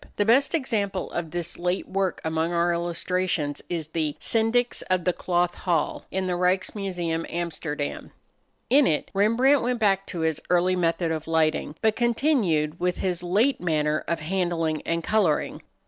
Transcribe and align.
The 0.15 0.25
best 0.25 0.55
example 0.55 1.11
of 1.11 1.29
this 1.29 1.59
late 1.59 1.87
work 1.87 2.21
among 2.25 2.51
our 2.51 2.73
illustrations 2.73 3.61
is 3.69 3.85
the 3.89 4.15
"Syndics 4.17 4.81
of 4.89 5.03
the 5.03 5.13
Cloth 5.13 5.53
Hall," 5.53 6.05
in 6.09 6.25
the 6.25 6.33
Ryks 6.35 6.73
Museum, 6.73 7.23
Amsterdam. 7.29 8.09
In 8.67 8.87
it 8.87 9.11
Rembrandt 9.13 9.61
went 9.61 9.77
back 9.77 10.07
to 10.07 10.21
his 10.21 10.41
early 10.49 10.75
method 10.75 11.11
of 11.11 11.27
lighting, 11.27 11.75
but 11.83 11.95
continued 11.95 12.79
with 12.79 12.97
his 12.97 13.21
late 13.21 13.61
manner 13.61 14.03
of 14.07 14.21
handling 14.21 14.81
and 14.87 15.03
coloring. 15.03 15.61